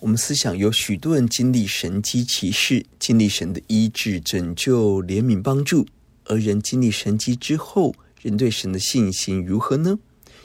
[0.00, 5.86] 我们思想有许多人经历神迹奇事，经历神的医治、拯救、怜悯、帮助。
[6.24, 9.98] 而人经历神迹之后，人对神的信心如何呢？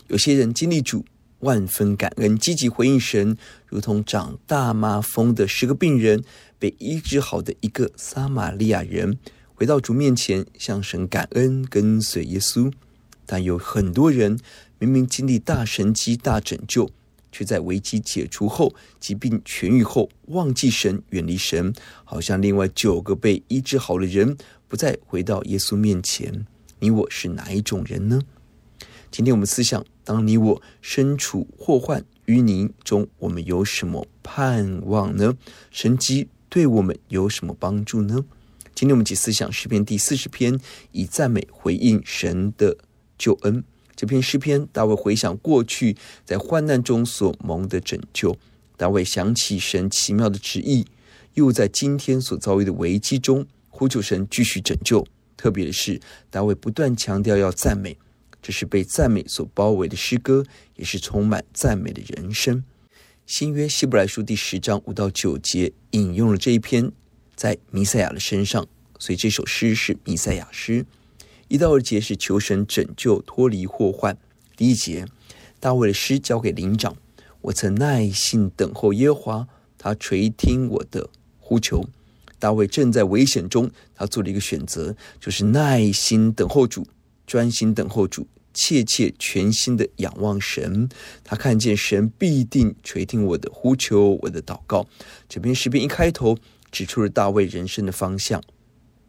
[0.08, 1.06] 有些人经历主，
[1.40, 6.22] 万分感恩，积极回应神，如同长大麻风的十个病人
[6.60, 9.18] 被医治好的一个撒玛利亚人。
[9.54, 12.70] 回到主面前，向神感恩，跟随耶稣。
[13.26, 14.38] 但有很多人
[14.80, 16.92] 明明经历大神迹、大拯救，
[17.36, 21.74] 却在危机解除后、疾病痊愈后，忘记神、远离神，
[22.06, 24.38] 好像另外九个被医治好的人
[24.70, 26.46] 不再回到耶稣面前。
[26.80, 28.22] 你我是哪一种人呢？
[29.12, 35.36] 今天我们思想：当你我身处祸患淤泥中，我们有什么盼望呢？
[35.72, 38.24] 神迹对我们有什么帮助呢？
[38.74, 40.58] 今天我们一起思想诗篇第四十篇，
[40.94, 42.78] 以赞美回应神的
[43.18, 43.62] 救恩。
[43.96, 48.38] 这篇诗篇，大卫回想过去在患难中所蒙的拯救，
[48.76, 50.86] 大卫想起神奇妙的旨意，
[51.36, 55.06] 又在今天所遭遇的危机中呼求神继续拯救。
[55.38, 57.98] 特别是，大卫不断强调要赞美，
[58.42, 60.46] 这是被赞美所包围的诗歌，
[60.76, 62.64] 也是充满赞美的人生。
[63.26, 66.92] 新约希伯来书第十章五到九节引用了这一篇。
[67.36, 68.66] 在弥赛亚的身上，
[68.98, 70.86] 所以这首诗是弥赛亚诗。
[71.48, 74.18] 一到二节是求神拯救脱离祸患。
[74.58, 75.06] 第一节，
[75.60, 76.96] 大卫的诗交给灵长，
[77.42, 79.48] 我曾耐心等候耶和华，
[79.78, 81.86] 他垂听我的呼求。
[82.40, 86.88] 大卫正在危险中，他做了一个选择，就是耐心等候主，
[87.28, 90.90] 专心等候主，切切全心的仰望神。
[91.24, 94.88] 他看见神必定垂听我的呼求，我的祷告。
[95.30, 96.38] 这篇诗篇一开头。
[96.72, 98.44] 指出了大卫人生的方向。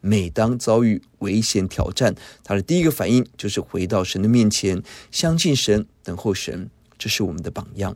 [0.07, 4.81] 每当遭遇危险挑战，他的第一个反应就是回到神的面前，
[5.11, 6.69] 相信神，等候神。
[6.97, 7.93] 这是我们的榜样。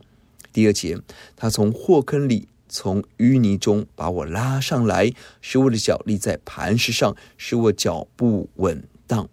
[0.52, 0.98] 第二节，
[1.34, 9.26] 他从祸坑里，从淤泥中把我拉上来，使我的脚立在磐石上，使我脚步稳当。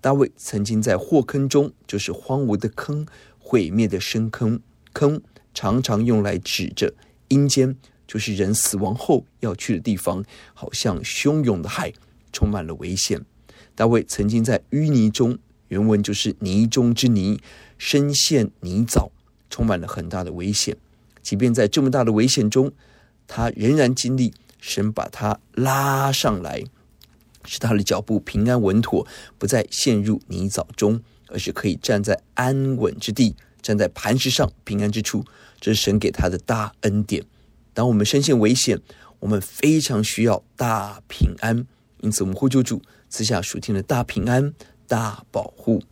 [0.00, 3.04] 大卫曾经在祸坑中，就是荒芜的坑、
[3.40, 4.60] 毁灭的深坑，
[4.92, 5.20] 坑
[5.52, 6.94] 常常用来指着
[7.28, 7.76] 阴间。
[8.10, 11.92] 就是人死亡后要去的地方，好像汹涌的海，
[12.32, 13.24] 充满了危险。
[13.76, 15.38] 大卫曾经在淤泥中，
[15.68, 17.40] 原文就是泥中之泥，
[17.78, 19.10] 深陷泥沼，
[19.48, 20.76] 充满了很大的危险。
[21.22, 22.72] 即便在这么大的危险中，
[23.28, 26.64] 他仍然经历神把他拉上来，
[27.44, 29.06] 使他的脚步平安稳妥，
[29.38, 35.24] 不再陷入泥沼中，而是可以站在安稳之地，站在磐石上平安之处。
[35.60, 37.24] 这是神给他的大恩典。
[37.72, 38.80] 当我们身陷危险，
[39.20, 41.66] 我们非常需要大平安，
[42.00, 44.52] 因此我们呼求主赐下属天的大平安、
[44.86, 45.82] 大保护。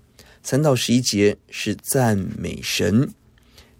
[0.43, 3.13] 三到十一节是赞美神，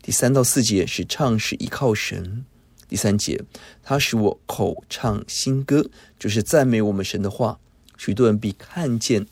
[0.03, 2.45] 第三到四节是唱诗依靠神。
[2.89, 3.43] 第三节，
[3.83, 7.59] 他使我口唱新歌，就是赞美我们神的话。
[7.97, 9.27] 许多人必看见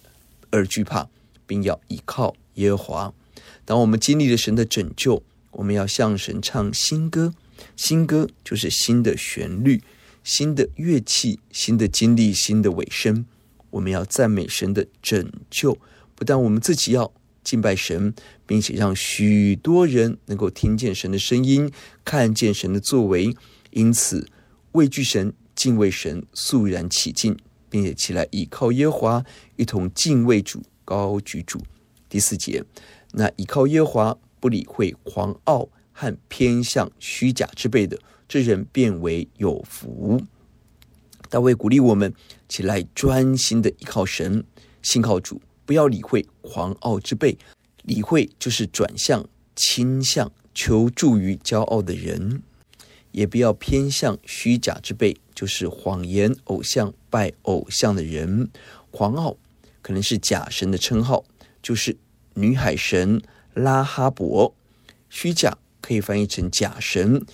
[0.50, 1.08] 而惧怕，
[1.46, 3.14] 并要依靠耶和华。
[3.64, 5.22] 当我们经历了神的拯救，
[5.52, 7.32] 我们要向神唱新歌。
[7.76, 9.82] 新歌就是新的旋律、
[10.24, 13.26] 新的乐器、新的经历、新的尾声。
[13.70, 15.76] 我们要赞美神的拯救，
[16.14, 17.12] 不但我们自己要
[17.44, 18.14] 敬拜神，
[18.46, 21.70] 并且让许多人能够听见神的声音，
[22.02, 23.36] 看见神的作为。
[23.70, 24.26] 因此，
[24.72, 27.36] 畏惧神、敬畏神，肃然起敬，
[27.68, 29.22] 并且起来倚靠耶华，
[29.56, 31.60] 一同敬畏主、高举主。
[32.08, 32.64] 第四节，
[33.12, 35.68] 那倚靠耶华，不理会狂傲。
[35.98, 37.98] 和偏向虚假之辈的，
[38.28, 40.20] 这人变为有福。
[41.30, 42.12] 大卫鼓励我们
[42.50, 44.44] 起来专心的依靠神，
[44.82, 47.38] 信靠主，不要理会狂傲之辈。
[47.82, 52.42] 理会就是转向、倾向、求助于骄傲的人。
[53.12, 58.50] 也不要偏向虚假之辈，就是谎言偶像、拜偶像的人。
[58.90, 59.38] 狂傲
[59.80, 61.24] 可能是假神的称号，
[61.62, 61.96] 就是
[62.34, 63.22] 女海神
[63.54, 64.54] 拉哈伯。
[65.08, 67.24] 虚假可以翻译成假神，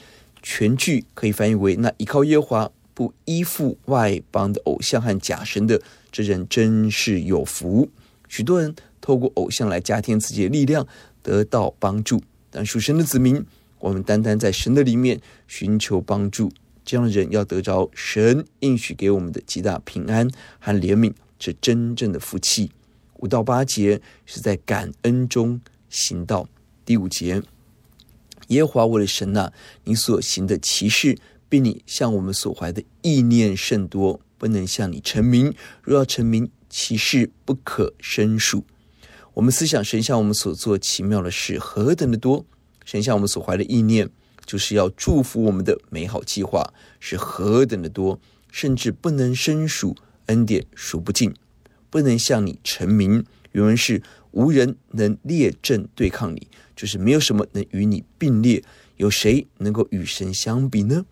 [0.43, 7.89] 全句可以翻译为：那依靠耶和华不依附外邦的偶像和假神的，这人真是有福。
[8.29, 10.87] 许多人透过偶像来加添自己的力量，
[11.23, 12.23] 得到帮助。
[12.51, 13.43] 但属神的子民，
[13.79, 16.53] 我们单单在神的里面寻求帮助，
[16.85, 22.71] 这样的人要得着神应许给我们的极大平安和怜悯，是真正的福气。
[23.21, 25.59] 五到八节是在感恩中
[25.89, 26.47] 行道。
[26.85, 27.41] 第五节，
[28.49, 29.53] 耶和华我的神啊，
[29.85, 31.19] 你所行的奇事，
[31.49, 35.55] 比你向我们所怀的意念甚多，不能向你陈明。
[35.83, 38.65] 若要陈明，其事不可胜数。
[39.35, 42.45] 我们思想神向我们所做奇妙的事何等的多，
[42.85, 44.11] 神向我们所怀的意念，
[44.45, 49.97] 就是要祝福我们的美好计划是何等的多，甚至不能胜数，
[50.27, 51.35] 恩典数不尽，
[51.89, 53.25] 不能向你陈明。
[53.53, 58.63] 原文是无人能列阵对抗你，就是没有什么能与你并列，
[58.97, 61.05] 有谁能够与神相比呢？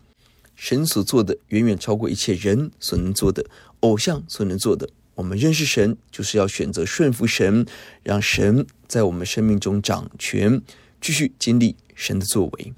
[0.55, 3.45] 神所做的远远超过一切人所能做的，
[3.79, 4.89] 偶像所能做的。
[5.15, 7.65] 我们认识神，就是要选择顺服神，
[8.03, 10.61] 让神在我们生命中掌权，
[10.99, 12.73] 继续经历神的作为。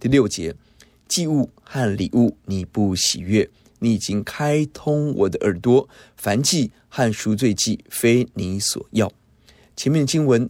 [0.00, 0.54] 第六节，
[1.08, 3.48] 祭物和礼物你不喜悦，
[3.80, 5.88] 你已经开通我的耳朵，
[6.20, 9.12] 燔祭和赎罪祭非你所要。
[9.76, 10.48] 前面经文，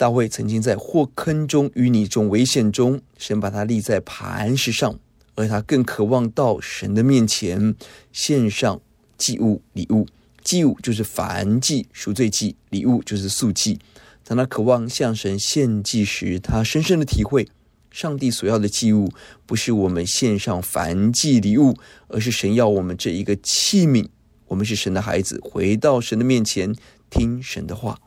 [0.00, 4.98] 大卫曾经在祸坑中、淤泥中、危险中，神把他立在磐石上，
[5.34, 7.74] 而他更渴望到神的面前
[8.10, 8.80] 献上
[9.18, 10.06] 祭物、礼物。
[10.42, 13.78] 祭物就是燔祭、赎罪祭；礼物就是素祭。
[14.24, 17.46] 当他渴望向神献祭时，他深深的体会，
[17.90, 19.12] 上帝所要的祭物
[19.44, 21.76] 不是我们献上燔祭礼物，
[22.08, 24.08] 而是神要我们这一个器皿。
[24.46, 26.74] 我们是神的孩子，回到神的面前
[27.10, 27.98] 听神的话。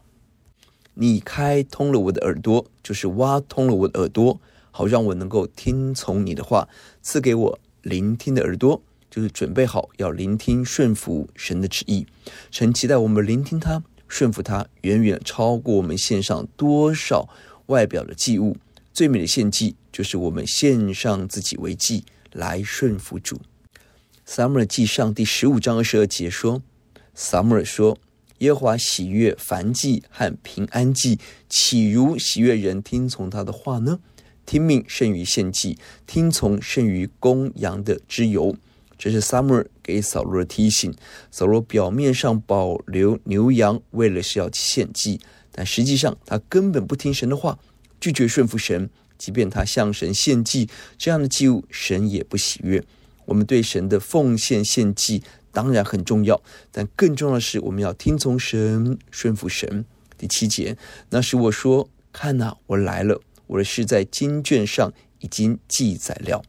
[0.96, 4.40] 你开通了我的耳朵，就是挖通了我的耳朵，
[4.72, 6.68] 好让我能够听从你的话，
[7.02, 8.82] 赐给我聆听的耳朵。
[9.10, 12.08] 就是准备好要聆听顺服神的旨意，
[12.50, 17.30] 神期待我们聆听他、顺服他，远远超过我们献上多少
[17.68, 18.58] 外表的祭物。
[18.92, 23.40] 最美的献祭就是我们献上自己为祭来顺服主。
[24.26, 26.64] 撒母耳记上第十五章二十二节说
[27.14, 27.96] ：“撒母耳说，
[28.44, 31.18] 耶华喜悦燔祭和平安祭，
[31.48, 34.00] 岂如喜悦人听从他的话呢？
[34.46, 38.54] 听命胜于献祭，听从胜于公羊的脂油。”
[39.00, 40.94] 这是撒母耳给扫罗的提醒。
[41.32, 45.22] 扫罗表面上保留牛羊，为了是要献祭，
[45.54, 47.58] 但实际上他根本不听神的话，
[48.02, 48.90] 拒绝顺服神。
[49.18, 50.68] 即便他向神献祭，
[50.98, 52.84] 这样的祭物神也不喜悦。
[53.26, 55.24] 我们对神的奉献献祭
[55.54, 56.42] 当然很重要，
[56.72, 59.86] 但更重要的是我们要听从神，顺服神。
[60.18, 60.76] 第七节，
[61.10, 66.44] 那时我说：“看呐，我来了，我的事在经卷上已经记载了。”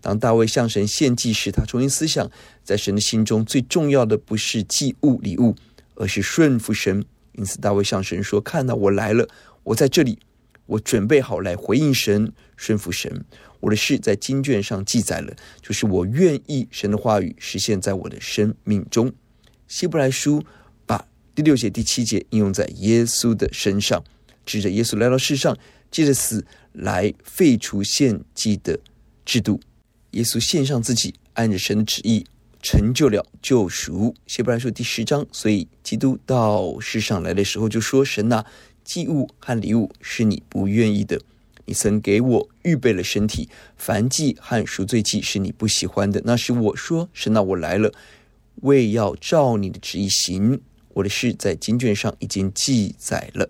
[0.00, 2.30] 当大卫向神献祭时，他重新思想，
[2.64, 5.54] 在神的心中最重要的不是祭物礼物，
[5.94, 7.04] 而是顺服神。
[7.32, 9.28] 因此，大卫向神说：“看哪，我来了，
[9.62, 10.18] 我在这里，
[10.70, 13.24] 我准备好来回应神，顺服神。
[13.58, 19.12] 我的事在经卷上记载了，就是我愿意神的话语实现在我的生命中。”
[19.66, 20.44] 希伯来书
[20.86, 24.02] 把第六节、第七节应用在耶稣的身上，
[24.46, 25.58] 指着耶稣来到世上，
[25.90, 28.78] 借着死来废除献祭的
[29.24, 29.60] 制度。
[30.12, 32.24] 耶稣献上自己，按着神的旨意
[32.62, 34.14] 成就了救赎。
[34.28, 38.46] 希伯来书第十章，所以基督到世上来的时候就说：“神啊，
[38.90, 41.20] 祭物和礼物是你不愿意的，
[41.64, 43.48] 你曾给我预备了身体；
[43.80, 46.20] 燔祭和赎罪祭是你不喜欢的。
[46.24, 47.92] 那时我说：神啊，我来了，
[48.62, 50.60] 为要照你的旨意行。
[50.94, 53.48] 我的事在经卷上已经记载了。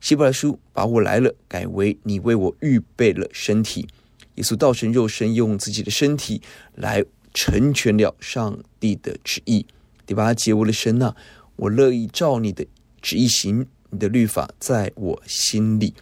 [0.00, 3.86] 希伯来书把我来了改为你为我预备了身体。”
[4.34, 6.42] 耶稣道成肉身，用自己的身体
[6.74, 9.64] 来成全了上帝的旨意。
[10.04, 11.14] 第八节，我的神呐，
[11.54, 12.66] 我乐意照你的
[13.00, 15.94] 旨意行，你的律法在我心里。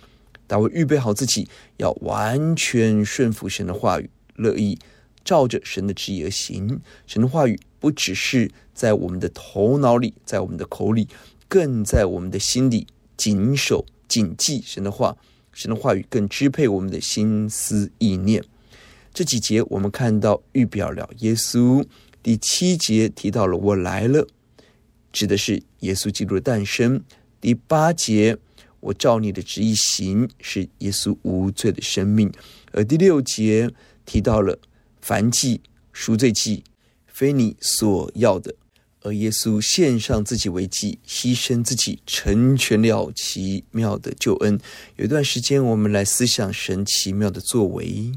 [0.47, 4.79] 大卫预备好自己，要完全顺服神的话语，乐意
[5.25, 6.81] 照着神的旨意而行。
[7.07, 11.07] 神的话语不只是在我们的头脑里，在我们的口里，
[11.49, 15.17] 更在我们的心里，谨守谨记神的话。
[15.53, 18.43] 神的话语更支配我们的心思意念。
[19.13, 21.85] 这几节我们看到预表了耶稣。
[22.23, 24.27] 第七节提到了“我来了”，
[25.13, 27.03] 指的是耶稣基督的诞生。
[27.41, 28.37] 第八节
[28.81, 32.31] “我照你的旨意行”，是耶稣无罪的生命。
[32.73, 33.71] 而第六节
[34.05, 34.59] 提到了
[35.05, 35.61] 燔祭、
[35.93, 36.63] 赎罪祭，
[37.07, 38.55] 非你所要的。
[39.03, 44.61] 而耶稣献上自己为祭，牺牲自己，成全了奇妙的救恩。
[44.97, 48.13] 有一段时间，我们来思想神奇妙的作为。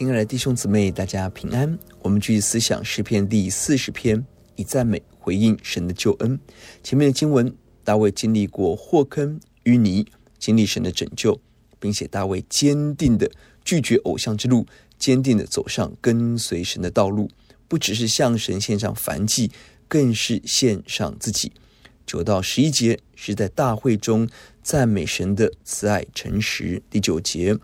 [0.00, 1.78] 亲爱的弟兄姊妹，大家平安。
[2.00, 4.24] 我们继续思想诗篇第四十篇，
[4.56, 6.40] 以赞美回应神的救恩。
[6.82, 7.54] 前面的经文，
[7.84, 10.06] 大卫经历过祸坑淤泥，
[10.38, 11.38] 经历神的拯救，
[11.78, 13.30] 并且大卫坚定地
[13.62, 14.66] 拒绝偶像之路，
[14.98, 17.28] 坚定地走上跟随神的道路。
[17.68, 19.50] 不只是向神献上燔祭，
[19.86, 21.52] 更是献上自己。
[22.06, 24.26] 九到十一节是在大会中
[24.62, 26.82] 赞美神的慈爱诚实。
[26.88, 27.54] 第九节，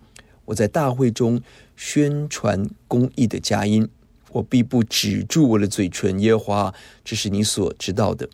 [0.47, 1.43] 我在大会中。
[1.79, 3.87] 宣传公义的佳音，
[4.33, 6.19] 我必不止住我的嘴唇。
[6.21, 6.75] 耶和华，
[7.05, 8.27] 这是你所知道的。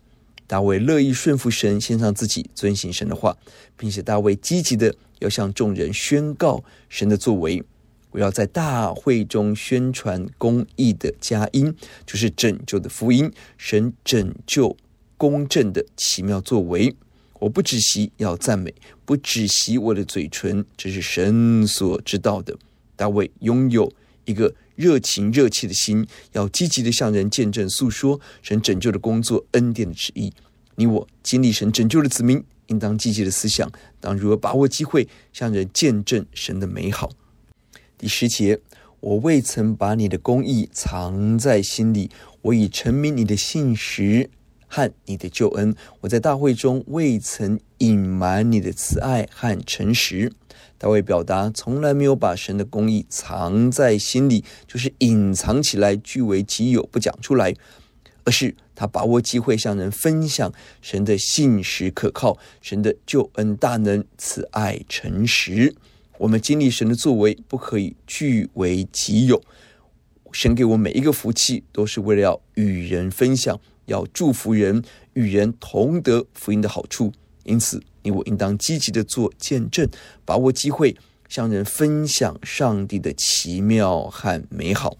[0.47, 3.35] 大卫乐意顺服神，献上自己，遵行神的话，
[3.75, 7.61] 并且大卫积极的要向众人宣告神的作为。
[8.11, 14.77] 我要在大会中宣传公义的佳音，就是拯救的福音，神拯救
[15.17, 16.95] 公正的奇妙作为。
[17.43, 18.73] 我不止息要赞美，
[19.03, 22.57] 不止息我的嘴唇，这是神所知道的。
[22.95, 23.91] 大卫拥有
[24.23, 30.31] 一个热情热切的心，要积极地向人见证诉说神拯救的工作、恩典的旨意。
[30.75, 33.69] 你我经历神拯救的子民，应当积极的思想，
[33.99, 37.11] 当如何把握机会，向人见证神的美好。
[37.97, 38.57] 第十节，
[39.01, 42.09] 我未曾把你的公义藏在心里，
[42.41, 44.29] 我已陈明你的信实
[44.73, 45.75] 和你的救恩。
[46.01, 50.31] 我在大会中未曾隐瞒你的慈爱和诚实。
[50.79, 57.53] 大卫表达从来没有把神的公义藏在心里，就是隐藏起来，据为己有，不讲出来，
[58.23, 60.51] 而是他把握机会向人分享
[60.81, 65.75] 神的信实可靠，神的救恩大能，慈爱诚实。
[66.17, 69.39] 我们经历神的作为，不可以据为己有。
[70.31, 77.11] 神给我每一个福气，都是为了要与人分享，要祝福人，与人同得福音的好处。
[77.43, 79.89] 因此，你我应当积极的做见证，
[80.23, 80.95] 把握机会，
[81.27, 84.97] 向人分享上帝的奇妙和美好。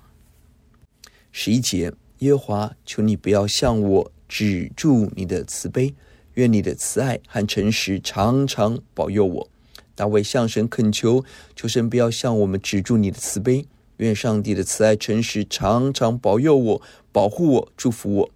[1.32, 5.94] 十一节，耶和华，求你不要向我止住你的慈悲，
[6.34, 9.50] 愿你的慈爱和诚实常常保佑我。
[9.96, 11.24] 大卫向神恳求，
[11.56, 13.66] 求神不要向我们止住你的慈悲，
[13.98, 18.30] 愿上帝的慈爱诚实常常保佑我、保护我、祝福我。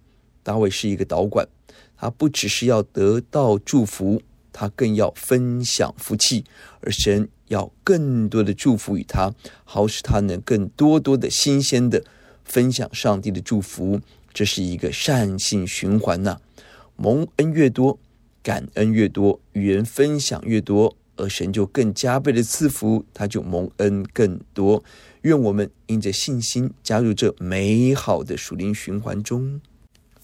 [0.48, 1.46] 大卫是一个导管，
[1.94, 6.42] 他不只是要得到祝福，他更要分享福气，
[6.80, 12.02] 而神要更多的祝福与他，好使他能更多多的新鲜的
[12.46, 14.00] 分享上帝的祝福。
[14.32, 16.40] 这是一个善性循环呐、
[16.96, 17.98] 蒙恩越多，
[18.42, 20.96] 感恩越多，与人分享越多。
[21.16, 24.82] 而神就更加倍的赐福，他就蒙恩更多。
[25.22, 29.60] 愿我们因着信心加入这美好的属灵循环中。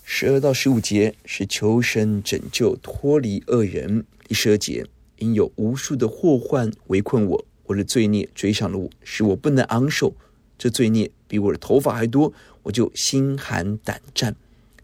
[0.06, 4.04] 十二到十五节是求神拯救脱离恶人。
[4.28, 4.84] 第十二节，
[5.16, 10.14] 因有无数的祸患围困我，我的罪孽追上了我，使我不能昂首。
[10.58, 14.36] 这罪孽比我的头发还多，我就心寒胆战。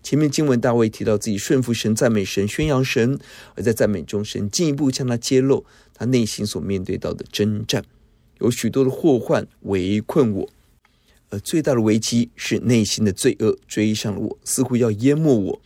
[0.02, 3.18] 前面经文大卫提到自己顺服神、赞美神、宣扬神，
[3.54, 7.84] 而在赞美中，神进一步向他揭露他内心所面对到的征战，
[8.38, 10.48] 有许多的祸患围困我，
[11.30, 15.62] 而最大的危机是内心的罪恶追上了我，似乎要淹没我。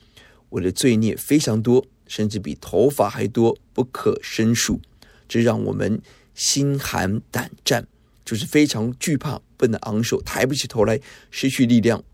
[0.51, 4.81] 我的罪孽非常多，甚至比头发还多，不可胜数。
[5.27, 6.01] 这让我们
[6.35, 7.89] 心寒胆战，
[8.25, 11.01] 就是非常惧怕，不能昂首，抬不起头来，
[11.31, 12.05] 失去力量。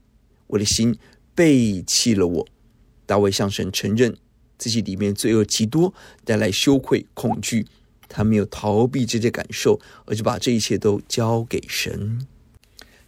[0.47, 0.99] 我的心。
[1.33, 2.47] 背弃了我，
[3.07, 4.15] 大卫向神承认
[4.59, 7.67] 自己里面罪恶极多，带来羞愧、恐惧。
[8.09, 12.27] 他没有逃避这些感受，而是把这一切都交给神。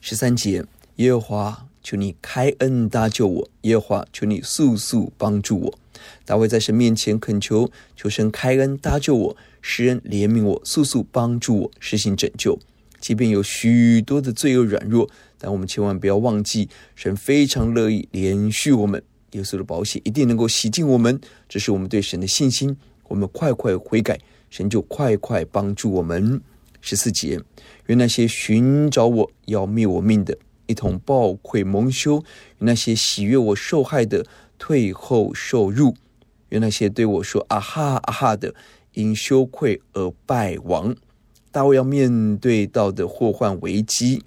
[0.04, 0.64] 十三节，
[0.96, 5.78] 耶和华，求你开恩搭救我；耶和华，求你速速帮助我。
[6.24, 12.58] 大卫在神面前恳求，求神开恩搭救我，使人怜悯我，速速帮助我，实行拯救。
[12.98, 19.00] 即便有许多的罪恶软弱，但我们千万不要忘记，神非常乐意怜恤我们。
[19.30, 22.76] 耶稣的宝血一定能够洗净我们，这是我们对神的信心。
[23.06, 24.18] 我们快快悔改，
[24.50, 26.42] 神就快快帮助我们。
[26.82, 27.40] 十四节，
[27.86, 32.18] 愿那些寻找我要灭我命的，一同抱愧蒙羞；
[32.58, 34.26] 与那些喜悦我受害的，
[34.58, 35.94] 退后受辱；
[36.50, 38.54] 愿那些对我说啊哈啊哈的，
[38.92, 40.94] 因羞愧而败亡。
[41.50, 44.22] 大卫要面对到的祸患危机，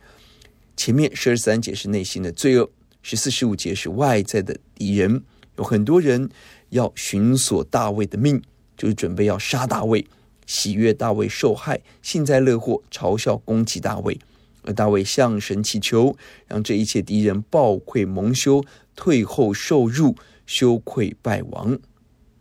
[0.77, 2.69] 前面十二三节是内心的罪恶，
[3.01, 5.21] 十四十五节是外在的敌人。
[5.57, 6.29] 有很多人
[6.69, 8.41] 要寻索大卫的命，
[8.77, 10.05] 就是准备要杀大卫，
[10.45, 14.19] 喜悦大卫受害，幸灾乐祸，嘲笑攻击大卫。
[14.63, 18.63] 而大卫向神祈求，让这一切敌人暴愧蒙羞，
[18.95, 20.15] 退后受辱，
[20.47, 21.77] 羞愧败亡。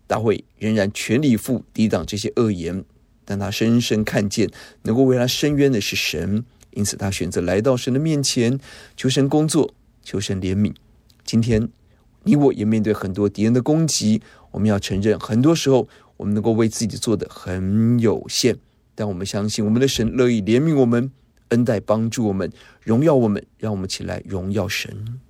[0.07, 2.85] 大卫仍然全力以赴抵挡这些恶言。
[3.27, 4.51] 但他深深看见，
[4.83, 8.59] 能够为他伸冤的是神，因此他选择来到神的面前，
[8.97, 10.75] 求神工作，求神怜悯。
[11.25, 11.69] 今天，
[12.25, 15.88] 你我也面对很多敌人的攻击，我们要承认，很多时候
[16.25, 18.57] 我们能够为自己做的很有限，
[18.95, 21.11] 但我们相信我们的神乐意怜悯我们，
[21.49, 25.21] 恩待帮助我们，荣耀我们，让我们起来荣耀神。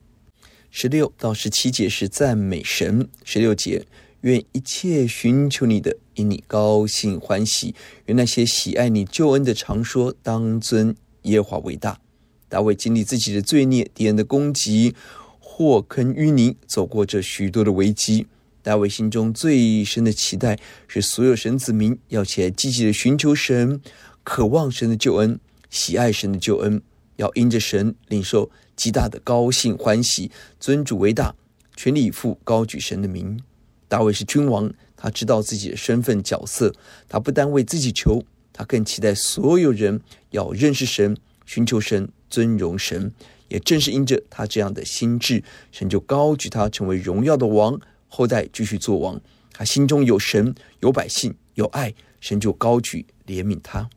[0.71, 3.85] 十六到十七节是赞美神，十六节。
[4.21, 7.75] 愿一切寻求你的，因你高兴欢喜；
[8.07, 12.01] 愿那些喜爱你救恩的，常说当尊耶和华为大。
[12.49, 14.95] 大卫经历自己的罪孽、敌人的攻击、
[15.41, 18.29] 祸坑淤泥，走过这许多的危机。
[18.65, 23.79] 大卫心中最深的期待是，所有神子民要起来积极的寻求神，
[24.23, 26.81] 渴望神的救恩，喜爱神的救恩，
[27.17, 31.35] 要因着神领受极大的高兴欢喜，尊主为大，
[31.77, 33.39] 全力以赴高举神的名。
[33.87, 36.75] 大卫是君王，他知道自己的身份角色，
[37.07, 40.01] 他不单为自己求，他更期待所有人
[40.31, 43.13] 要认识神，寻求神，尊荣神。
[43.49, 47.79] 也正是因着他这样的心志，神就高举他成为荣耀的王，
[48.15, 49.21] 后代继续做王。
[49.53, 53.91] 他心中有神，有百姓，有爱，神就高举怜悯他。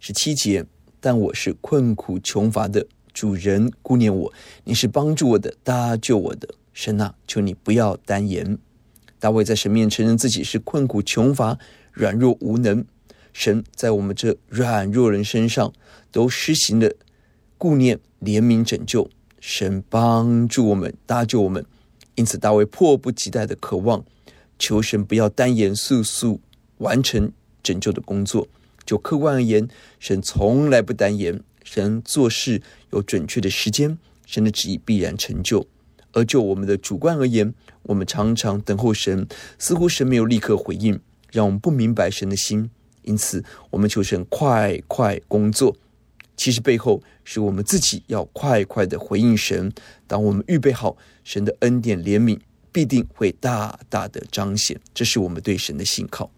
[0.00, 0.64] 十七节，
[0.98, 4.32] 但我是困苦穷乏的，主人顾念我，
[4.64, 6.48] 你是帮助我的，搭救我的。
[6.72, 8.58] 神啊，求你不要单言。
[9.20, 11.56] 大卫在神面前承认自己是困苦穷乏、
[11.92, 12.84] 软弱无能。
[13.32, 15.72] 神在我们这软弱人身上
[16.10, 16.92] 都施行了
[17.56, 19.08] 顾念、怜悯、拯救。
[19.40, 21.64] 神帮助我们，搭救我们。
[22.16, 24.04] 因此，大卫迫不及待的渴望，
[24.58, 26.40] 求神不要单言，速速
[26.78, 28.46] 完成拯救的工作。
[28.86, 29.66] 就客观而言，
[29.98, 35.66] 神从来不单言，神做事有准确的时间，神的旨意必然成就。
[36.12, 39.26] 而就我们的主观而言，我们常常等候神，
[39.58, 41.00] 似乎神没有立刻回应，
[41.32, 42.70] 让我们不明白神的心。
[43.02, 45.76] 因此，我们求神快快工作。
[46.44, 49.72] 其实背后是我们自己要快快的回应神。
[50.06, 52.38] 当我们预备好，神的恩典怜悯
[52.70, 54.78] 必定会大大的彰显。
[54.92, 56.30] 这是我们对神的信靠。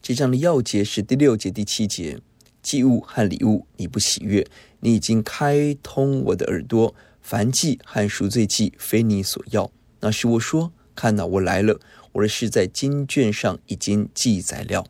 [0.00, 2.20] 这章的要节是第六节、第七节，
[2.62, 4.46] 祭物和礼物你不喜悦，
[4.78, 6.94] 你已经开通我的耳朵。
[7.28, 9.68] 燔祭和赎罪祭非你所要，
[9.98, 11.80] 那时我说：“看哪，我来了，
[12.12, 14.86] 我的事在经卷上已经记载了。”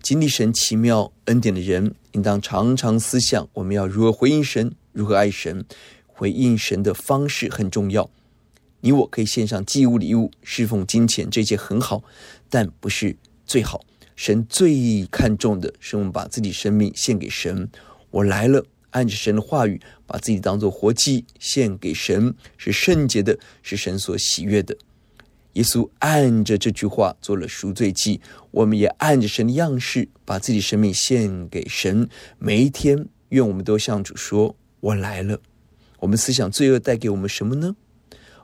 [0.00, 5.64] 经历神奇妙恩典的人，应当常常思想：我们要如何回应神，如何爱神。
[6.06, 8.08] 回应神的方式很重要。
[8.80, 12.04] 你我可以献上祭物、礼物、侍奉、金钱，这些很好，
[12.48, 13.84] 但不是最好。
[14.14, 17.68] 神最看重的是我们把自己生命献给神。
[18.10, 18.64] 我来了。
[18.90, 24.76] 按着神的话语，把自己当作活祭献给神，是圣洁的，是神所喜悦的。
[25.54, 32.08] 耶稣按着这句话做了赎罪祭，我们也按着神的样式，把自己生命献给神。
[32.38, 35.40] 每一天，愿我们都向主说：“我来了。”
[36.00, 37.76] 我们思想罪恶带给我们什么呢？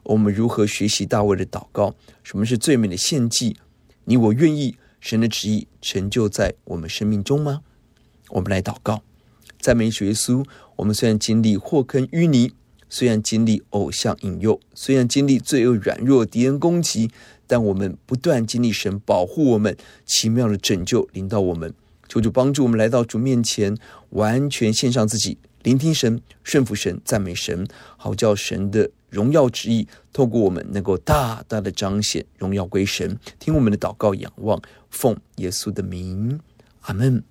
[0.05, 1.95] 我们如何学习大卫的祷告？
[2.23, 3.57] 什么是最美的献祭？
[4.05, 7.63] 你我愿意神的旨意成就在我们生命中吗？
[8.31, 9.03] 我们来祷告。
[9.59, 10.47] 赞美主耶稣，
[10.77, 12.53] 我们虽然经历祸坑淤泥，
[12.91, 17.11] 虽然经历偶像引诱，虽然经历罪恶软弱、敌人攻击，
[17.47, 19.75] 但我们不断经历神保护我们，
[20.05, 21.73] 奇妙的拯救临到我们。
[22.09, 23.77] 求主帮助我们来到主面前，
[24.11, 33.17] 完全献上自己，聆听神，顺服神，赞美神，好叫神的荣耀旨意透过我们，能够大大的彰显荣耀归神。
[33.39, 36.41] 听我们的祷告，仰望，奉耶稣的名，
[36.81, 37.23] 阿门。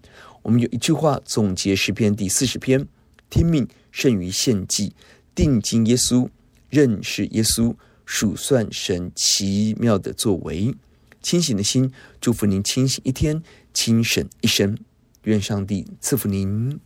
[0.42, 2.88] 我们有一句话总结诗篇第四十篇：
[3.30, 4.94] 听命胜于献祭，
[5.40, 6.28] 定睛耶稣，
[6.70, 7.74] 认识耶稣，
[8.06, 10.76] 数算神奇妙的作为。
[11.22, 13.42] 清醒的心，祝福您清醒一天，
[13.74, 14.78] 清醒一生。
[15.24, 16.78] 愿上帝赐福您。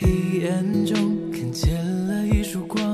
[0.00, 1.74] 黑暗中看见
[2.06, 2.87] 了一束光，